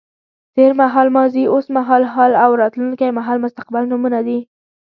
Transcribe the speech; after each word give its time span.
تېر 0.55 0.71
مهال 0.81 1.07
ماضي، 1.17 1.43
اوس 1.53 1.65
مهال 1.77 2.03
حال 2.13 2.31
او 2.43 2.51
راتلونکی 2.61 3.09
مهال 3.19 3.37
مستقبل 3.45 3.83
نومونه 3.91 4.19
دي. 4.27 4.39